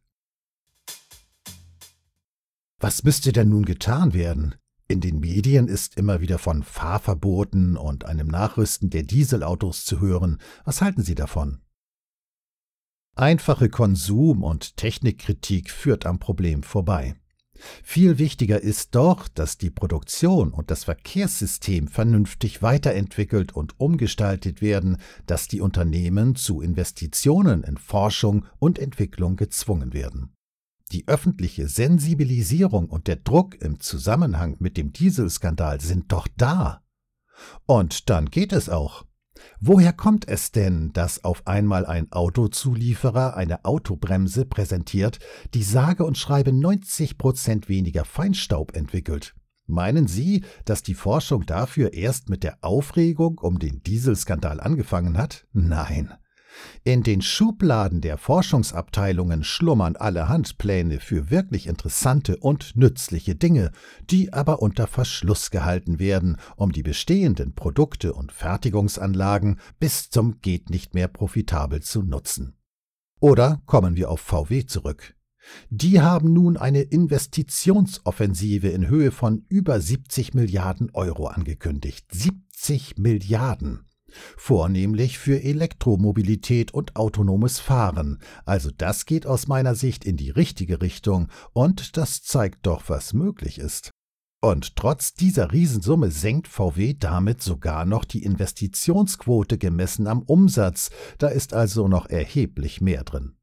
Was 2.78 3.04
müsste 3.04 3.32
denn 3.32 3.50
nun 3.50 3.66
getan 3.66 4.14
werden? 4.14 4.54
In 4.92 5.00
den 5.00 5.22
Medien 5.22 5.70
ist 5.70 5.96
immer 5.96 6.20
wieder 6.20 6.38
von 6.38 6.64
Fahrverboten 6.64 7.78
und 7.78 8.04
einem 8.04 8.28
Nachrüsten 8.28 8.90
der 8.90 9.04
Dieselautos 9.04 9.86
zu 9.86 10.02
hören. 10.02 10.38
Was 10.66 10.82
halten 10.82 11.02
Sie 11.02 11.16
davon? 11.16 11.62
Einfache 13.16 13.70
Konsum- 13.70 14.44
und 14.44 14.76
Technikkritik 14.76 15.72
führt 15.72 16.06
am 16.06 16.20
Problem 16.20 16.62
vorbei. 16.62 17.16
Viel 17.84 18.18
wichtiger 18.18 18.60
ist 18.60 18.94
doch, 18.94 19.30
dass 19.30 19.58
die 19.58 19.70
Produktion 19.70 20.52
und 20.52 20.70
das 20.70 20.84
Verkehrssystem 20.84 21.88
vernünftig 21.88 22.62
weiterentwickelt 22.62 23.54
und 23.54 23.80
umgestaltet 23.80 24.62
werden, 24.62 24.98
dass 25.26 25.48
die 25.48 25.62
Unternehmen 25.62 26.36
zu 26.36 26.60
Investitionen 26.60 27.64
in 27.64 27.78
Forschung 27.78 28.46
und 28.60 28.78
Entwicklung 28.78 29.38
gezwungen 29.38 29.94
werden. 29.94 30.34
Die 30.92 31.08
öffentliche 31.08 31.68
Sensibilisierung 31.68 32.90
und 32.90 33.08
der 33.08 33.16
Druck 33.16 33.56
im 33.62 33.80
Zusammenhang 33.80 34.58
mit 34.60 34.76
dem 34.76 34.92
Dieselskandal 34.92 35.80
sind 35.80 36.12
doch 36.12 36.28
da. 36.36 36.84
Und 37.66 38.10
dann 38.10 38.30
geht 38.30 38.52
es 38.52 38.70
auch. 38.70 39.06
Woher 39.60 39.94
kommt 39.94 40.28
es 40.28 40.52
denn, 40.52 40.92
dass 40.94 41.24
auf 41.24 41.48
einmal 41.48 41.86
ein 41.86 42.12
Autozulieferer 42.12 43.36
eine 43.36 43.66
Autobremse 43.66 44.46
präsentiert, 44.46 45.20
die 45.54 45.64
sage 45.64 46.04
und 46.04 46.18
schreibe 46.18 46.52
90 46.52 47.18
Prozent 47.18 47.70
weniger 47.70 48.06
Feinstaub 48.06 48.76
entwickelt? 48.76 49.34
Meinen 49.68 50.08
Sie, 50.08 50.44
dass 50.66 50.84
die 50.84 50.94
Forschung 50.94 51.46
dafür 51.46 51.94
erst 51.94 52.30
mit 52.30 52.44
der 52.44 52.58
Aufregung 52.62 53.38
um 53.38 53.58
den 53.58 53.82
Dieselskandal 53.84 54.60
angefangen 54.60 55.18
hat? 55.18 55.48
Nein. 55.54 56.14
In 56.84 57.04
den 57.04 57.22
Schubladen 57.22 58.02
der 58.02 58.18
Forschungsabteilungen 58.18 59.44
schlummern 59.44 59.96
allerhand 59.96 60.58
Pläne 60.58 61.00
für 61.00 61.30
wirklich 61.30 61.68
interessante 61.68 62.38
und 62.38 62.76
nützliche 62.76 63.36
Dinge, 63.36 63.72
die 64.10 64.34
aber 64.34 64.62
unter 64.62 64.88
Verschluss 64.88 65.52
gehalten 65.52 66.00
werden, 66.00 66.38
um 66.56 66.72
die 66.72 66.84
bestehenden 66.84 67.54
Produkte 67.54 68.14
und 68.14 68.32
Fertigungsanlagen 68.32 69.60
bis 69.80 70.10
zum 70.10 70.42
geht 70.42 70.70
nicht 70.70 70.94
mehr 70.94 71.08
profitabel 71.08 71.82
zu 71.82 72.02
nutzen. 72.02 72.56
Oder 73.20 73.62
kommen 73.66 73.96
wir 73.96 74.10
auf 74.10 74.20
VW 74.20 74.66
zurück. 74.66 75.16
Die 75.70 76.02
haben 76.02 76.34
nun 76.34 76.58
eine 76.58 76.82
Investitionsoffensive 76.82 78.70
in 78.70 78.88
Höhe 78.88 79.12
von 79.12 79.46
über 79.50 79.80
70 79.80 80.34
Milliarden 80.34 80.90
Euro 80.94 81.28
angekündigt. 81.28 82.06
70 82.12 82.98
Milliarden 82.98 83.86
vornehmlich 84.38 85.18
für 85.18 85.42
Elektromobilität 85.44 86.74
und 86.74 86.96
autonomes 86.96 87.60
Fahren. 87.60 88.20
Also 88.46 88.70
das 88.76 89.06
geht 89.06 89.26
aus 89.26 89.48
meiner 89.48 89.76
Sicht 89.76 90.06
in 90.06 90.18
die 90.18 90.30
richtige 90.30 90.82
Richtung 90.82 91.28
und 91.54 91.98
das 91.98 92.22
zeigt 92.22 92.66
doch, 92.66 92.84
was 92.88 93.14
möglich 93.14 93.60
ist. 93.60 93.92
Und 94.44 94.76
trotz 94.76 95.14
dieser 95.14 95.52
Riesensumme 95.52 96.10
senkt 96.10 96.48
VW 96.48 96.96
damit 96.98 97.44
sogar 97.44 97.86
noch 97.86 98.06
die 98.06 98.24
Investitionsquote 98.24 99.60
gemessen 99.60 100.08
am 100.08 100.24
Umsatz, 100.24 100.90
da 101.20 101.28
ist 101.28 101.54
also 101.54 101.88
noch 101.88 102.08
erheblich 102.08 102.82
mehr 102.82 103.04
drin. 103.04 103.36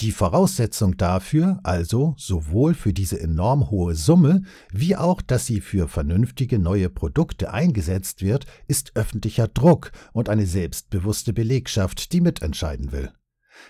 Die 0.00 0.12
Voraussetzung 0.12 0.98
dafür, 0.98 1.58
also 1.62 2.14
sowohl 2.18 2.74
für 2.74 2.92
diese 2.92 3.18
enorm 3.18 3.70
hohe 3.70 3.94
Summe, 3.94 4.42
wie 4.70 4.94
auch, 4.94 5.22
dass 5.22 5.46
sie 5.46 5.62
für 5.62 5.88
vernünftige 5.88 6.58
neue 6.58 6.90
Produkte 6.90 7.50
eingesetzt 7.50 8.20
wird, 8.20 8.44
ist 8.68 8.92
öffentlicher 8.94 9.48
Druck 9.48 9.92
und 10.12 10.28
eine 10.28 10.46
selbstbewusste 10.46 11.32
Belegschaft, 11.32 12.12
die 12.12 12.20
mitentscheiden 12.20 12.92
will. 12.92 13.10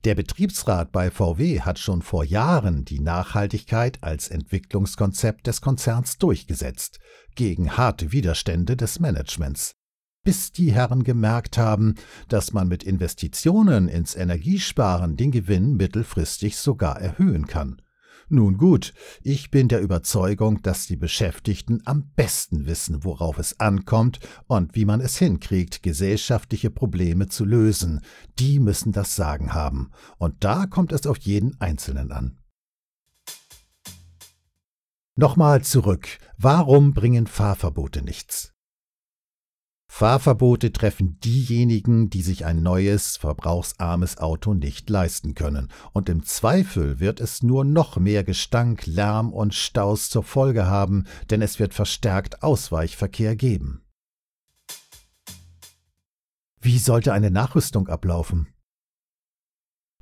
Der 0.04 0.16
Betriebsrat 0.16 0.90
bei 0.90 1.12
VW 1.12 1.60
hat 1.60 1.78
schon 1.78 2.02
vor 2.02 2.24
Jahren 2.24 2.84
die 2.84 2.98
Nachhaltigkeit 2.98 4.02
als 4.02 4.26
Entwicklungskonzept 4.26 5.46
des 5.46 5.60
Konzerns 5.60 6.18
durchgesetzt, 6.18 6.98
gegen 7.36 7.76
harte 7.76 8.10
Widerstände 8.10 8.76
des 8.76 8.98
Managements 8.98 9.75
bis 10.26 10.50
die 10.50 10.72
Herren 10.72 11.04
gemerkt 11.04 11.56
haben, 11.56 11.94
dass 12.28 12.52
man 12.52 12.66
mit 12.66 12.82
Investitionen 12.82 13.86
ins 13.86 14.16
Energiesparen 14.16 15.16
den 15.16 15.30
Gewinn 15.30 15.76
mittelfristig 15.76 16.56
sogar 16.56 17.00
erhöhen 17.00 17.46
kann. 17.46 17.80
Nun 18.28 18.58
gut, 18.58 18.92
ich 19.22 19.52
bin 19.52 19.68
der 19.68 19.80
Überzeugung, 19.80 20.60
dass 20.62 20.88
die 20.88 20.96
Beschäftigten 20.96 21.80
am 21.84 22.10
besten 22.16 22.66
wissen, 22.66 23.04
worauf 23.04 23.38
es 23.38 23.60
ankommt 23.60 24.18
und 24.48 24.74
wie 24.74 24.84
man 24.84 25.00
es 25.00 25.16
hinkriegt, 25.16 25.84
gesellschaftliche 25.84 26.70
Probleme 26.70 27.28
zu 27.28 27.44
lösen. 27.44 28.00
Die 28.40 28.58
müssen 28.58 28.90
das 28.90 29.14
Sagen 29.14 29.54
haben. 29.54 29.92
Und 30.18 30.42
da 30.42 30.66
kommt 30.66 30.90
es 30.90 31.06
auf 31.06 31.18
jeden 31.18 31.60
Einzelnen 31.60 32.10
an. 32.10 32.36
Nochmal 35.14 35.62
zurück. 35.62 36.08
Warum 36.36 36.94
bringen 36.94 37.28
Fahrverbote 37.28 38.02
nichts? 38.02 38.55
Fahrverbote 39.88 40.72
treffen 40.72 41.18
diejenigen, 41.20 42.10
die 42.10 42.22
sich 42.22 42.44
ein 42.44 42.62
neues, 42.62 43.16
verbrauchsarmes 43.16 44.18
Auto 44.18 44.52
nicht 44.52 44.90
leisten 44.90 45.34
können, 45.34 45.70
und 45.92 46.08
im 46.08 46.24
Zweifel 46.24 47.00
wird 47.00 47.20
es 47.20 47.42
nur 47.42 47.64
noch 47.64 47.96
mehr 47.96 48.24
Gestank, 48.24 48.86
Lärm 48.86 49.32
und 49.32 49.54
Staus 49.54 50.10
zur 50.10 50.22
Folge 50.22 50.66
haben, 50.66 51.04
denn 51.30 51.40
es 51.40 51.58
wird 51.58 51.72
verstärkt 51.72 52.42
Ausweichverkehr 52.42 53.36
geben. 53.36 53.82
Wie 56.60 56.78
sollte 56.78 57.12
eine 57.12 57.30
Nachrüstung 57.30 57.88
ablaufen? 57.88 58.48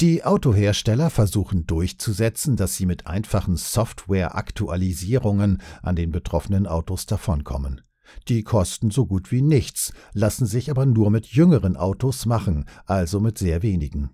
Die 0.00 0.24
Autohersteller 0.24 1.08
versuchen 1.08 1.66
durchzusetzen, 1.66 2.56
dass 2.56 2.74
sie 2.74 2.86
mit 2.86 3.06
einfachen 3.06 3.56
Software-Aktualisierungen 3.56 5.62
an 5.82 5.94
den 5.94 6.10
betroffenen 6.10 6.66
Autos 6.66 7.06
davonkommen. 7.06 7.82
Die 8.28 8.42
kosten 8.42 8.90
so 8.90 9.06
gut 9.06 9.30
wie 9.32 9.42
nichts, 9.42 9.92
lassen 10.12 10.46
sich 10.46 10.70
aber 10.70 10.86
nur 10.86 11.10
mit 11.10 11.26
jüngeren 11.26 11.76
Autos 11.76 12.26
machen, 12.26 12.66
also 12.86 13.20
mit 13.20 13.38
sehr 13.38 13.62
wenigen. 13.62 14.10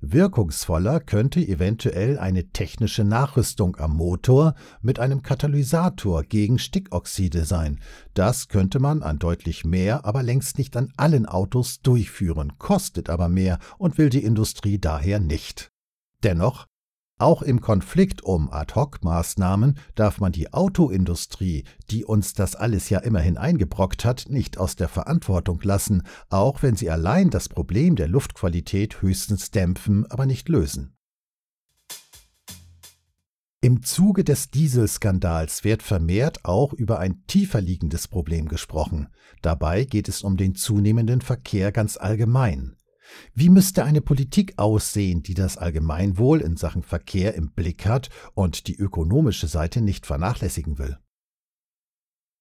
Wirkungsvoller 0.00 1.00
könnte 1.00 1.40
eventuell 1.40 2.18
eine 2.18 2.50
technische 2.50 3.04
Nachrüstung 3.04 3.76
am 3.76 3.96
Motor 3.96 4.54
mit 4.80 4.98
einem 4.98 5.22
Katalysator 5.22 6.22
gegen 6.24 6.58
Stickoxide 6.58 7.44
sein. 7.44 7.80
Das 8.14 8.48
könnte 8.48 8.78
man 8.78 9.02
an 9.02 9.18
deutlich 9.18 9.64
mehr, 9.64 10.04
aber 10.04 10.22
längst 10.22 10.58
nicht 10.58 10.76
an 10.76 10.92
allen 10.96 11.26
Autos 11.26 11.80
durchführen, 11.82 12.54
kostet 12.58 13.10
aber 13.10 13.28
mehr 13.28 13.58
und 13.78 13.98
will 13.98 14.08
die 14.08 14.24
Industrie 14.24 14.78
daher 14.78 15.20
nicht. 15.20 15.70
Dennoch 16.22 16.66
auch 17.22 17.40
im 17.40 17.60
Konflikt 17.60 18.22
um 18.22 18.52
Ad-hoc-Maßnahmen 18.52 19.78
darf 19.94 20.18
man 20.18 20.32
die 20.32 20.52
Autoindustrie, 20.52 21.64
die 21.90 22.04
uns 22.04 22.34
das 22.34 22.56
alles 22.56 22.90
ja 22.90 22.98
immerhin 22.98 23.38
eingebrockt 23.38 24.04
hat, 24.04 24.26
nicht 24.28 24.58
aus 24.58 24.76
der 24.76 24.88
Verantwortung 24.88 25.60
lassen, 25.62 26.02
auch 26.30 26.62
wenn 26.62 26.74
sie 26.74 26.90
allein 26.90 27.30
das 27.30 27.48
Problem 27.48 27.96
der 27.96 28.08
Luftqualität 28.08 29.00
höchstens 29.02 29.50
dämpfen, 29.50 30.10
aber 30.10 30.26
nicht 30.26 30.48
lösen. 30.48 30.96
Im 33.60 33.84
Zuge 33.84 34.24
des 34.24 34.50
Dieselskandals 34.50 35.62
wird 35.62 35.84
vermehrt 35.84 36.44
auch 36.44 36.72
über 36.72 36.98
ein 36.98 37.24
tiefer 37.28 37.60
liegendes 37.60 38.08
Problem 38.08 38.48
gesprochen. 38.48 39.06
Dabei 39.40 39.84
geht 39.84 40.08
es 40.08 40.22
um 40.22 40.36
den 40.36 40.56
zunehmenden 40.56 41.20
Verkehr 41.20 41.70
ganz 41.70 41.96
allgemein. 41.96 42.74
Wie 43.34 43.48
müsste 43.48 43.84
eine 43.84 44.00
Politik 44.00 44.54
aussehen, 44.56 45.22
die 45.22 45.34
das 45.34 45.56
Allgemeinwohl 45.56 46.40
in 46.40 46.56
Sachen 46.56 46.82
Verkehr 46.82 47.34
im 47.34 47.50
Blick 47.50 47.86
hat 47.86 48.10
und 48.34 48.66
die 48.66 48.76
ökonomische 48.76 49.46
Seite 49.46 49.80
nicht 49.80 50.06
vernachlässigen 50.06 50.78
will? 50.78 50.98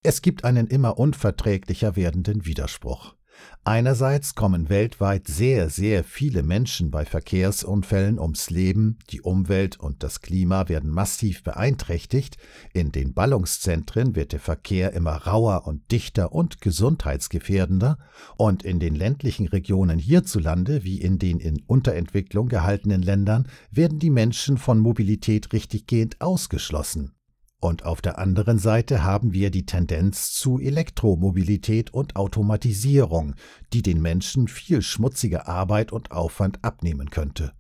Es 0.04 0.22
gibt 0.22 0.44
einen 0.44 0.68
immer 0.68 0.98
unverträglicher 0.98 1.96
werdenden 1.96 2.46
Widerspruch. 2.46 3.16
Einerseits 3.64 4.34
kommen 4.34 4.70
weltweit 4.70 5.28
sehr, 5.28 5.70
sehr 5.70 6.04
viele 6.04 6.42
Menschen 6.42 6.90
bei 6.90 7.06
Verkehrsunfällen 7.06 8.18
ums 8.18 8.50
Leben, 8.50 8.98
die 9.12 9.22
Umwelt 9.22 9.80
und 9.80 10.02
das 10.02 10.22
Klima 10.22 10.68
werden 10.68 10.90
massiv 10.90 11.44
beeinträchtigt, 11.44 12.38
in 12.74 12.92
den 12.92 13.14
Ballungszentren 13.14 14.16
wird 14.16 14.32
der 14.32 14.40
Verkehr 14.40 14.94
immer 14.94 15.28
rauer 15.28 15.68
und 15.68 15.92
dichter 15.92 16.32
und 16.32 16.62
gesundheitsgefährdender, 16.62 18.00
und 18.36 18.64
in 18.64 18.80
den 18.80 18.96
ländlichen 18.96 19.48
Regionen 19.48 20.00
hierzulande 20.00 20.84
wie 20.84 21.00
in 21.00 21.20
den 21.20 21.40
in 21.40 21.62
Unterentwicklung 21.68 22.48
gehaltenen 22.48 23.04
Ländern 23.04 23.48
werden 23.70 24.00
die 24.00 24.10
Menschen 24.10 24.58
von 24.58 24.80
Mobilität 24.80 25.54
richtiggehend 25.54 26.20
ausgeschlossen. 26.20 27.14
Und 27.64 27.86
auf 27.86 28.02
der 28.02 28.18
anderen 28.18 28.58
Seite 28.58 29.04
haben 29.04 29.34
wir 29.34 29.52
die 29.52 29.68
Tendenz 29.68 30.34
zu 30.34 30.60
Elektromobilität 30.60 31.94
und 31.94 32.16
Automatisierung, 32.16 33.36
die 33.72 33.84
den 33.84 34.02
Menschen 34.02 34.48
viel 34.48 34.82
schmutzige 34.82 35.48
Arbeit 35.48 35.92
und 35.92 36.10
Aufwand 36.12 36.64
abnehmen 36.64 37.12
könnte. 37.12 37.54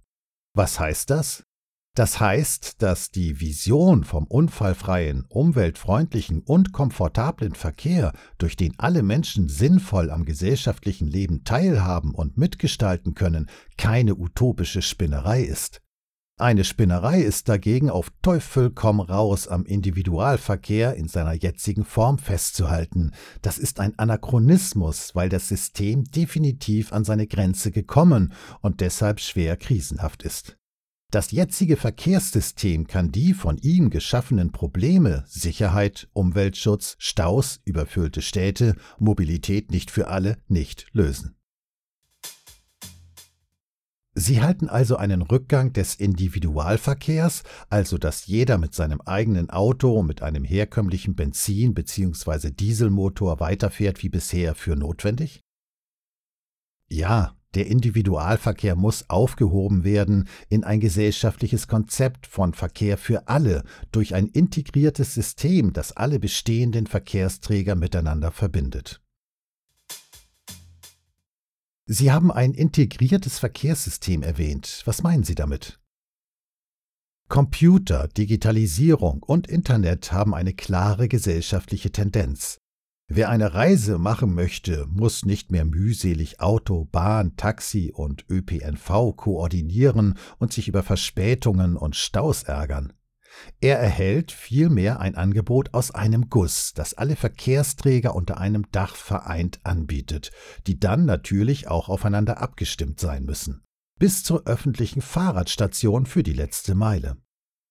Was 0.55 0.79
heißt 0.79 1.11
das? 1.11 1.43
Das 1.93 2.19
heißt, 2.19 2.81
dass 2.81 3.11
die 3.11 3.41
Vision 3.41 4.03
vom 4.03 4.25
unfallfreien, 4.25 5.25
umweltfreundlichen 5.29 6.41
und 6.41 6.71
komfortablen 6.71 7.53
Verkehr, 7.53 8.13
durch 8.39 8.55
den 8.55 8.79
alle 8.79 9.03
Menschen 9.03 9.49
sinnvoll 9.49 10.09
am 10.09 10.25
gesellschaftlichen 10.25 11.07
Leben 11.07 11.43
teilhaben 11.43 12.15
und 12.15 12.37
mitgestalten 12.37 13.13
können, 13.13 13.49
keine 13.77 14.15
utopische 14.15 14.81
Spinnerei 14.81 15.43
ist. 15.43 15.81
Eine 16.41 16.63
Spinnerei 16.63 17.21
ist 17.21 17.49
dagegen 17.49 17.91
auf 17.91 18.11
Teufel 18.23 18.71
komm 18.71 18.99
raus 18.99 19.47
am 19.47 19.63
Individualverkehr 19.63 20.95
in 20.95 21.07
seiner 21.07 21.33
jetzigen 21.33 21.85
Form 21.85 22.17
festzuhalten. 22.17 23.11
Das 23.43 23.59
ist 23.59 23.79
ein 23.79 23.93
Anachronismus, 23.99 25.13
weil 25.13 25.29
das 25.29 25.49
System 25.49 26.03
definitiv 26.03 26.93
an 26.93 27.03
seine 27.03 27.27
Grenze 27.27 27.69
gekommen 27.69 28.33
und 28.61 28.81
deshalb 28.81 29.19
schwer 29.19 29.55
krisenhaft 29.55 30.23
ist. 30.23 30.57
Das 31.11 31.29
jetzige 31.29 31.77
Verkehrssystem 31.77 32.87
kann 32.87 33.11
die 33.11 33.35
von 33.35 33.59
ihm 33.59 33.91
geschaffenen 33.91 34.51
Probleme 34.51 35.23
Sicherheit, 35.27 36.09
Umweltschutz, 36.13 36.95
Staus, 36.97 37.59
überfüllte 37.65 38.23
Städte, 38.23 38.75
Mobilität 38.97 39.69
nicht 39.69 39.91
für 39.91 40.07
alle 40.07 40.39
nicht 40.47 40.87
lösen. 40.91 41.35
Sie 44.21 44.39
halten 44.39 44.69
also 44.69 44.97
einen 44.97 45.23
Rückgang 45.23 45.73
des 45.73 45.95
Individualverkehrs, 45.95 47.41
also 47.71 47.97
dass 47.97 48.27
jeder 48.27 48.59
mit 48.59 48.75
seinem 48.75 49.01
eigenen 49.01 49.49
Auto 49.49 50.03
mit 50.03 50.21
einem 50.21 50.43
herkömmlichen 50.43 51.15
Benzin- 51.15 51.73
bzw. 51.73 52.51
Dieselmotor 52.51 53.39
weiterfährt 53.39 54.03
wie 54.03 54.09
bisher, 54.09 54.53
für 54.53 54.75
notwendig? 54.75 55.41
Ja, 56.87 57.35
der 57.55 57.65
Individualverkehr 57.65 58.75
muss 58.75 59.09
aufgehoben 59.09 59.83
werden 59.83 60.29
in 60.49 60.63
ein 60.63 60.79
gesellschaftliches 60.79 61.67
Konzept 61.67 62.27
von 62.27 62.53
Verkehr 62.53 62.99
für 62.99 63.27
alle 63.27 63.63
durch 63.91 64.13
ein 64.13 64.27
integriertes 64.27 65.15
System, 65.15 65.73
das 65.73 65.97
alle 65.97 66.19
bestehenden 66.19 66.85
Verkehrsträger 66.85 67.73
miteinander 67.73 68.29
verbindet. 68.29 69.00
Sie 71.93 72.09
haben 72.09 72.31
ein 72.31 72.53
integriertes 72.53 73.37
Verkehrssystem 73.37 74.23
erwähnt. 74.23 74.81
Was 74.85 75.03
meinen 75.03 75.25
Sie 75.25 75.35
damit? 75.35 75.81
Computer, 77.27 78.07
Digitalisierung 78.07 79.21
und 79.21 79.47
Internet 79.47 80.13
haben 80.13 80.33
eine 80.33 80.53
klare 80.53 81.09
gesellschaftliche 81.09 81.91
Tendenz. 81.91 82.59
Wer 83.09 83.27
eine 83.27 83.53
Reise 83.55 83.97
machen 83.97 84.33
möchte, 84.33 84.87
muss 84.87 85.25
nicht 85.25 85.51
mehr 85.51 85.65
mühselig 85.65 86.39
Auto, 86.39 86.85
Bahn, 86.85 87.35
Taxi 87.35 87.91
und 87.93 88.23
ÖPNV 88.29 89.13
koordinieren 89.17 90.17
und 90.39 90.53
sich 90.53 90.69
über 90.69 90.83
Verspätungen 90.83 91.75
und 91.75 91.97
Staus 91.97 92.43
ärgern. 92.43 92.93
Er 93.59 93.79
erhält 93.79 94.31
vielmehr 94.31 94.99
ein 94.99 95.15
Angebot 95.15 95.73
aus 95.73 95.91
einem 95.91 96.29
Guss, 96.29 96.73
das 96.73 96.93
alle 96.93 97.15
Verkehrsträger 97.15 98.15
unter 98.15 98.37
einem 98.37 98.65
Dach 98.71 98.95
vereint 98.95 99.59
anbietet, 99.63 100.31
die 100.67 100.79
dann 100.79 101.05
natürlich 101.05 101.67
auch 101.67 101.89
aufeinander 101.89 102.41
abgestimmt 102.41 102.99
sein 102.99 103.23
müssen. 103.23 103.63
Bis 103.99 104.23
zur 104.23 104.47
öffentlichen 104.47 105.01
Fahrradstation 105.01 106.05
für 106.05 106.23
die 106.23 106.33
letzte 106.33 106.75
Meile. 106.75 107.17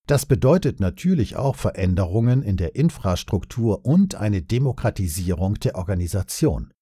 Das 0.07 0.27
bedeutet 0.27 0.81
natürlich 0.81 1.37
auch 1.37 1.57
Veränderungen 1.57 2.43
in 2.43 2.57
der 2.57 2.75
Infrastruktur 2.75 3.85
und 3.85 4.17
eine 4.17 4.43
Demokratisierung 4.43 5.55
der 5.55 5.77
Organisation. 5.77 6.73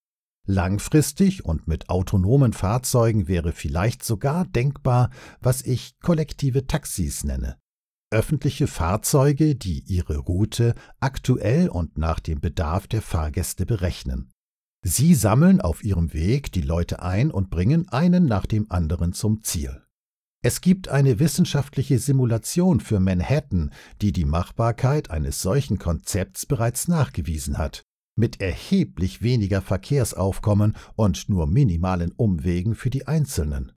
Langfristig 0.46 1.44
und 1.44 1.68
mit 1.68 1.90
autonomen 1.90 2.54
Fahrzeugen 2.54 3.28
wäre 3.28 3.52
vielleicht 3.52 4.02
sogar 4.02 4.46
denkbar, 4.46 5.10
was 5.40 5.60
ich 5.60 5.98
kollektive 6.00 6.66
Taxis 6.66 7.22
nenne. 7.22 7.58
Öffentliche 8.10 8.66
Fahrzeuge, 8.66 9.54
die 9.54 9.80
ihre 9.80 10.16
Route 10.16 10.74
aktuell 10.98 11.68
und 11.68 11.98
nach 11.98 12.20
dem 12.20 12.40
Bedarf 12.40 12.86
der 12.86 13.02
Fahrgäste 13.02 13.66
berechnen. 13.66 14.30
Sie 14.82 15.14
sammeln 15.14 15.60
auf 15.60 15.84
ihrem 15.84 16.14
Weg 16.14 16.50
die 16.52 16.62
Leute 16.62 17.02
ein 17.02 17.30
und 17.30 17.50
bringen 17.50 17.88
einen 17.88 18.24
nach 18.24 18.46
dem 18.46 18.70
anderen 18.70 19.12
zum 19.12 19.42
Ziel. 19.42 19.82
Es 20.40 20.60
gibt 20.60 20.88
eine 20.88 21.18
wissenschaftliche 21.18 21.98
Simulation 21.98 22.80
für 22.80 23.00
Manhattan, 23.00 23.72
die 24.00 24.12
die 24.12 24.24
Machbarkeit 24.24 25.10
eines 25.10 25.42
solchen 25.42 25.78
Konzepts 25.78 26.46
bereits 26.46 26.88
nachgewiesen 26.88 27.58
hat, 27.58 27.82
mit 28.16 28.40
erheblich 28.40 29.20
weniger 29.20 29.60
Verkehrsaufkommen 29.60 30.76
und 30.94 31.28
nur 31.28 31.46
minimalen 31.46 32.12
Umwegen 32.12 32.74
für 32.74 32.88
die 32.88 33.06
Einzelnen. 33.06 33.72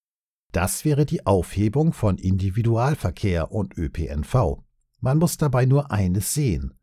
Das 0.51 0.83
wäre 0.83 1.05
die 1.05 1.25
Aufhebung 1.25 1.93
von 1.93 2.17
Individualverkehr 2.17 3.51
und 3.51 3.77
ÖPNV. 3.77 4.63
Man 4.99 5.17
muss 5.17 5.37
dabei 5.37 5.65
nur 5.65 5.91
eines 5.91 6.33
sehen. 6.33 6.73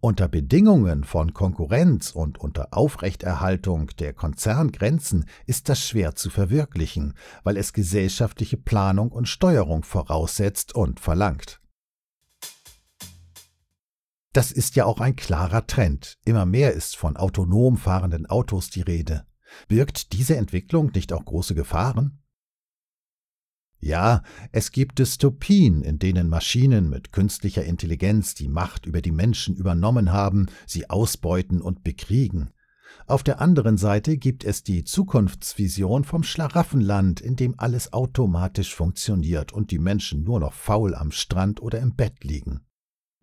Unter 0.00 0.28
Bedingungen 0.28 1.02
von 1.04 1.32
Konkurrenz 1.32 2.12
und 2.12 2.38
unter 2.38 2.68
Aufrechterhaltung 2.72 3.88
der 3.98 4.12
Konzerngrenzen 4.12 5.24
ist 5.46 5.68
das 5.68 5.80
schwer 5.80 6.14
zu 6.14 6.30
verwirklichen, 6.30 7.14
weil 7.42 7.56
es 7.56 7.72
gesellschaftliche 7.72 8.56
Planung 8.56 9.10
und 9.10 9.28
Steuerung 9.28 9.82
voraussetzt 9.82 10.74
und 10.74 11.00
verlangt. 11.00 11.60
Das 14.32 14.52
ist 14.52 14.76
ja 14.76 14.84
auch 14.84 15.00
ein 15.00 15.16
klarer 15.16 15.66
Trend. 15.66 16.18
Immer 16.24 16.44
mehr 16.44 16.72
ist 16.72 16.96
von 16.96 17.16
autonom 17.16 17.76
fahrenden 17.76 18.26
Autos 18.26 18.68
die 18.68 18.82
Rede. 18.82 19.26
Birgt 19.68 20.12
diese 20.12 20.36
Entwicklung 20.36 20.90
nicht 20.92 21.12
auch 21.12 21.24
große 21.24 21.54
Gefahren? 21.54 22.23
Ja, 23.84 24.22
es 24.50 24.72
gibt 24.72 24.98
Dystopien, 24.98 25.82
in 25.82 25.98
denen 25.98 26.30
Maschinen 26.30 26.88
mit 26.88 27.12
künstlicher 27.12 27.64
Intelligenz 27.64 28.34
die 28.34 28.48
Macht 28.48 28.86
über 28.86 29.02
die 29.02 29.12
Menschen 29.12 29.54
übernommen 29.56 30.10
haben, 30.10 30.46
sie 30.66 30.88
ausbeuten 30.88 31.60
und 31.60 31.84
bekriegen. 31.84 32.48
Auf 33.06 33.22
der 33.22 33.42
anderen 33.42 33.76
Seite 33.76 34.16
gibt 34.16 34.42
es 34.42 34.62
die 34.62 34.84
Zukunftsvision 34.84 36.04
vom 36.04 36.22
Schlaraffenland, 36.22 37.20
in 37.20 37.36
dem 37.36 37.56
alles 37.58 37.92
automatisch 37.92 38.74
funktioniert 38.74 39.52
und 39.52 39.70
die 39.70 39.78
Menschen 39.78 40.24
nur 40.24 40.40
noch 40.40 40.54
faul 40.54 40.94
am 40.94 41.10
Strand 41.10 41.60
oder 41.60 41.78
im 41.80 41.94
Bett 41.94 42.24
liegen. 42.24 42.62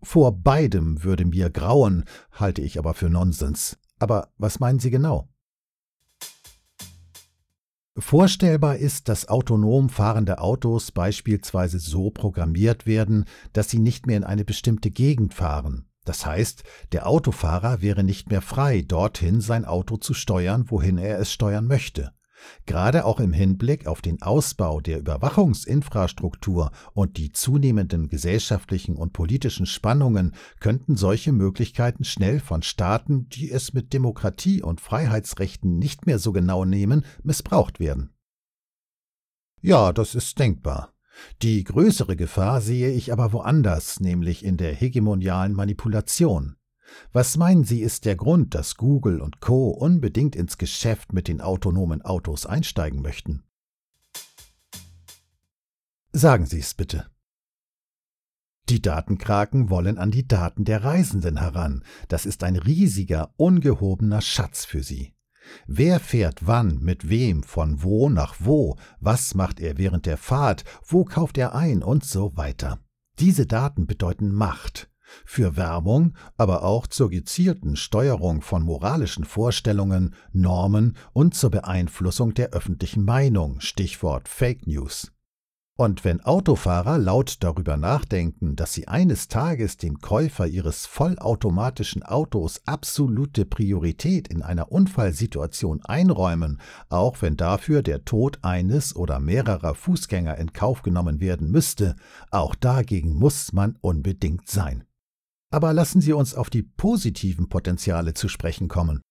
Vor 0.00 0.30
beidem 0.30 1.02
würde 1.02 1.24
mir 1.24 1.50
grauen, 1.50 2.04
halte 2.30 2.62
ich 2.62 2.78
aber 2.78 2.94
für 2.94 3.10
Nonsens. 3.10 3.80
Aber 3.98 4.28
was 4.38 4.60
meinen 4.60 4.78
Sie 4.78 4.90
genau? 4.90 5.28
Vorstellbar 7.98 8.76
ist, 8.76 9.08
dass 9.10 9.28
autonom 9.28 9.90
fahrende 9.90 10.38
Autos 10.38 10.92
beispielsweise 10.92 11.78
so 11.78 12.10
programmiert 12.10 12.86
werden, 12.86 13.26
dass 13.52 13.68
sie 13.68 13.78
nicht 13.78 14.06
mehr 14.06 14.16
in 14.16 14.24
eine 14.24 14.46
bestimmte 14.46 14.90
Gegend 14.90 15.34
fahren. 15.34 15.84
Das 16.04 16.24
heißt, 16.24 16.64
der 16.92 17.06
Autofahrer 17.06 17.82
wäre 17.82 18.02
nicht 18.02 18.30
mehr 18.30 18.40
frei, 18.40 18.80
dorthin 18.82 19.40
sein 19.40 19.66
Auto 19.66 19.98
zu 19.98 20.14
steuern, 20.14 20.64
wohin 20.68 20.96
er 20.96 21.18
es 21.18 21.32
steuern 21.32 21.66
möchte. 21.66 22.12
Gerade 22.66 23.04
auch 23.04 23.20
im 23.20 23.32
Hinblick 23.32 23.86
auf 23.86 24.02
den 24.02 24.22
Ausbau 24.22 24.80
der 24.80 24.98
Überwachungsinfrastruktur 24.98 26.70
und 26.94 27.16
die 27.16 27.32
zunehmenden 27.32 28.08
gesellschaftlichen 28.08 28.96
und 28.96 29.12
politischen 29.12 29.66
Spannungen 29.66 30.34
könnten 30.60 30.96
solche 30.96 31.32
Möglichkeiten 31.32 32.04
schnell 32.04 32.40
von 32.40 32.62
Staaten, 32.62 33.28
die 33.28 33.50
es 33.50 33.72
mit 33.72 33.92
Demokratie 33.92 34.62
und 34.62 34.80
Freiheitsrechten 34.80 35.78
nicht 35.78 36.06
mehr 36.06 36.18
so 36.18 36.32
genau 36.32 36.64
nehmen, 36.64 37.04
missbraucht 37.22 37.80
werden. 37.80 38.10
Ja, 39.60 39.92
das 39.92 40.14
ist 40.14 40.38
denkbar. 40.38 40.92
Die 41.42 41.62
größere 41.62 42.16
Gefahr 42.16 42.60
sehe 42.60 42.90
ich 42.90 43.12
aber 43.12 43.32
woanders, 43.32 44.00
nämlich 44.00 44.44
in 44.44 44.56
der 44.56 44.74
hegemonialen 44.74 45.52
Manipulation. 45.52 46.56
Was 47.12 47.36
meinen 47.36 47.64
Sie, 47.64 47.80
ist 47.80 48.04
der 48.04 48.16
Grund, 48.16 48.54
dass 48.54 48.76
Google 48.76 49.20
und 49.20 49.40
Co 49.40 49.70
unbedingt 49.70 50.36
ins 50.36 50.58
Geschäft 50.58 51.12
mit 51.12 51.28
den 51.28 51.40
autonomen 51.40 52.02
Autos 52.02 52.46
einsteigen 52.46 53.02
möchten? 53.02 53.42
Sagen 56.12 56.46
Sie 56.46 56.58
es 56.58 56.74
bitte. 56.74 57.06
Die 58.68 58.80
Datenkraken 58.80 59.70
wollen 59.70 59.98
an 59.98 60.10
die 60.10 60.26
Daten 60.26 60.64
der 60.64 60.84
Reisenden 60.84 61.38
heran. 61.38 61.84
Das 62.08 62.26
ist 62.26 62.44
ein 62.44 62.56
riesiger, 62.56 63.34
ungehobener 63.36 64.20
Schatz 64.20 64.64
für 64.64 64.82
sie. 64.82 65.14
Wer 65.66 65.98
fährt 65.98 66.46
wann, 66.46 66.78
mit 66.78 67.08
wem, 67.08 67.42
von 67.42 67.82
wo 67.82 68.08
nach 68.08 68.36
wo, 68.38 68.76
was 69.00 69.34
macht 69.34 69.58
er 69.58 69.78
während 69.78 70.06
der 70.06 70.16
Fahrt, 70.16 70.64
wo 70.86 71.04
kauft 71.04 71.36
er 71.38 71.54
ein 71.54 71.82
und 71.82 72.04
so 72.04 72.36
weiter. 72.36 72.78
Diese 73.18 73.46
Daten 73.46 73.86
bedeuten 73.86 74.32
Macht 74.32 74.91
für 75.24 75.56
Werbung, 75.56 76.14
aber 76.36 76.64
auch 76.64 76.86
zur 76.86 77.10
gezielten 77.10 77.76
Steuerung 77.76 78.42
von 78.42 78.62
moralischen 78.62 79.24
Vorstellungen, 79.24 80.14
Normen 80.32 80.96
und 81.12 81.34
zur 81.34 81.50
Beeinflussung 81.50 82.34
der 82.34 82.50
öffentlichen 82.50 83.04
Meinung, 83.04 83.60
Stichwort 83.60 84.28
Fake 84.28 84.66
News. 84.66 85.12
Und 85.74 86.04
wenn 86.04 86.20
Autofahrer 86.20 86.98
laut 86.98 87.38
darüber 87.40 87.78
nachdenken, 87.78 88.56
dass 88.56 88.74
sie 88.74 88.88
eines 88.88 89.28
Tages 89.28 89.78
dem 89.78 90.00
Käufer 90.00 90.46
ihres 90.46 90.84
vollautomatischen 90.84 92.02
Autos 92.02 92.60
absolute 92.66 93.46
Priorität 93.46 94.28
in 94.28 94.42
einer 94.42 94.70
Unfallsituation 94.70 95.80
einräumen, 95.82 96.60
auch 96.90 97.22
wenn 97.22 97.38
dafür 97.38 97.82
der 97.82 98.04
Tod 98.04 98.38
eines 98.42 98.94
oder 98.94 99.18
mehrerer 99.18 99.74
Fußgänger 99.74 100.36
in 100.36 100.52
Kauf 100.52 100.82
genommen 100.82 101.20
werden 101.20 101.50
müsste, 101.50 101.96
auch 102.30 102.54
dagegen 102.54 103.14
muss 103.14 103.54
man 103.54 103.76
unbedingt 103.80 104.48
sein. 104.48 104.84
Aber 105.52 105.74
lassen 105.74 106.00
Sie 106.00 106.14
uns 106.14 106.34
auf 106.34 106.48
die 106.48 106.62
positiven 106.62 107.50
Potenziale 107.50 108.14
zu 108.14 108.28
sprechen 108.28 108.68
kommen. 108.68 109.02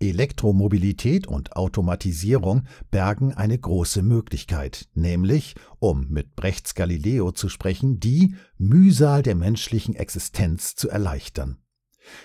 Elektromobilität 0.00 1.28
und 1.28 1.54
Automatisierung 1.54 2.62
bergen 2.90 3.34
eine 3.34 3.58
große 3.58 4.02
Möglichkeit, 4.02 4.88
nämlich, 4.94 5.54
um 5.78 6.08
mit 6.08 6.34
Brechts 6.34 6.74
Galileo 6.74 7.30
zu 7.30 7.48
sprechen, 7.48 8.00
die 8.00 8.34
Mühsal 8.56 9.22
der 9.22 9.36
menschlichen 9.36 9.94
Existenz 9.94 10.74
zu 10.74 10.88
erleichtern. 10.88 11.61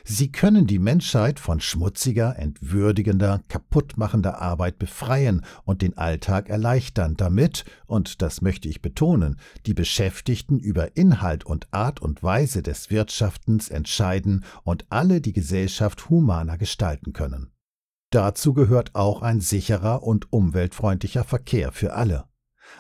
Sie 0.04 0.32
können 0.32 0.68
die 0.68 0.80
Menschheit 0.80 1.40
von 1.40 1.60
schmutziger, 1.60 2.38
entwürdigender, 2.38 3.42
kaputtmachender 3.48 4.42
Arbeit 4.42 4.80
befreien 4.80 5.46
und 5.64 5.82
den 5.82 5.98
Alltag 5.98 6.50
erleichtern, 6.50 7.16
damit, 7.16 7.66
und 7.86 8.22
das 8.22 8.42
möchte 8.42 8.68
ich 8.68 8.82
betonen, 8.82 9.40
die 9.66 9.74
Beschäftigten 9.74 10.60
über 10.60 10.96
Inhalt 10.96 11.46
und 11.46 11.68
Art 11.72 12.02
und 12.02 12.24
Weise 12.24 12.64
des 12.64 12.90
Wirtschaftens 12.90 13.70
entscheiden 13.70 14.46
und 14.64 14.86
alle 14.90 15.22
die 15.22 15.34
Gesellschaft 15.34 16.10
humaner 16.10 16.58
gestalten 16.58 17.14
können. 17.14 17.52
Dazu 18.10 18.54
gehört 18.54 18.96
auch 18.96 19.22
ein 19.22 19.42
sicherer 19.42 20.04
und 20.04 20.32
umweltfreundlicher 20.32 21.26
Verkehr 21.26 21.72
für 21.72 21.94
alle. 21.94 22.26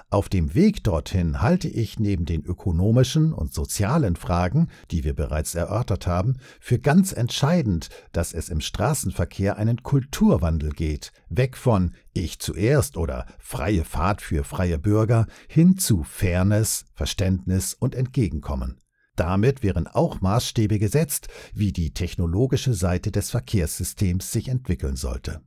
Auf 0.09 0.29
dem 0.29 0.55
Weg 0.55 0.83
dorthin 0.83 1.41
halte 1.41 1.67
ich 1.67 1.99
neben 1.99 2.25
den 2.25 2.45
ökonomischen 2.45 3.33
und 3.33 3.53
sozialen 3.53 4.15
Fragen, 4.15 4.69
die 4.91 5.03
wir 5.03 5.13
bereits 5.13 5.53
erörtert 5.53 6.07
haben, 6.07 6.37
für 6.59 6.79
ganz 6.79 7.11
entscheidend, 7.11 7.89
dass 8.13 8.33
es 8.33 8.49
im 8.49 8.61
Straßenverkehr 8.61 9.57
einen 9.57 9.83
Kulturwandel 9.83 10.71
geht, 10.71 11.11
weg 11.29 11.57
von 11.57 11.93
Ich 12.13 12.39
zuerst 12.39 12.95
oder 12.95 13.25
freie 13.39 13.83
Fahrt 13.83 14.21
für 14.21 14.43
freie 14.43 14.79
Bürger 14.79 15.27
hin 15.49 15.77
zu 15.77 16.03
Fairness, 16.03 16.85
Verständnis 16.93 17.73
und 17.73 17.93
Entgegenkommen. 17.93 18.79
Damit 19.17 19.63
wären 19.63 19.87
auch 19.87 20.21
Maßstäbe 20.21 20.77
gesetzt, 20.77 21.27
wie 21.53 21.73
die 21.73 21.91
technologische 21.91 22.73
Seite 22.73 23.11
des 23.11 23.31
Verkehrssystems 23.31 24.31
sich 24.31 24.47
entwickeln 24.47 24.95
sollte. 24.95 25.41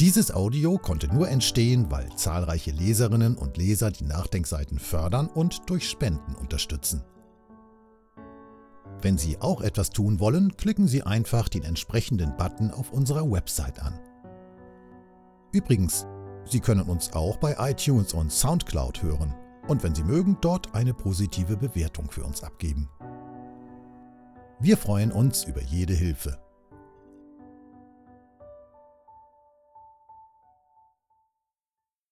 Dieses 0.00 0.34
Audio 0.34 0.78
konnte 0.78 1.06
nur 1.08 1.28
entstehen, 1.28 1.90
weil 1.90 2.08
zahlreiche 2.16 2.72
Leserinnen 2.72 3.36
und 3.36 3.56
Leser 3.56 3.90
die 3.90 4.04
Nachdenkseiten 4.04 4.78
fördern 4.78 5.28
und 5.28 5.70
durch 5.70 5.88
Spenden 5.88 6.34
unterstützen. 6.34 7.04
Wenn 9.00 9.18
Sie 9.18 9.40
auch 9.40 9.60
etwas 9.60 9.90
tun 9.90 10.20
wollen, 10.20 10.56
klicken 10.56 10.88
Sie 10.88 11.02
einfach 11.02 11.48
den 11.48 11.64
entsprechenden 11.64 12.36
Button 12.36 12.70
auf 12.70 12.92
unserer 12.92 13.30
Website 13.30 13.80
an. 13.80 13.98
Übrigens, 15.52 16.06
Sie 16.44 16.60
können 16.60 16.82
uns 16.82 17.12
auch 17.12 17.36
bei 17.36 17.56
iTunes 17.58 18.14
und 18.14 18.32
SoundCloud 18.32 19.02
hören 19.02 19.34
und 19.68 19.82
wenn 19.82 19.94
Sie 19.94 20.04
mögen, 20.04 20.38
dort 20.40 20.74
eine 20.74 20.94
positive 20.94 21.56
Bewertung 21.56 22.10
für 22.10 22.24
uns 22.24 22.42
abgeben. 22.42 22.88
Wir 24.60 24.76
freuen 24.76 25.12
uns 25.12 25.44
über 25.44 25.62
jede 25.62 25.94
Hilfe. 25.94 26.38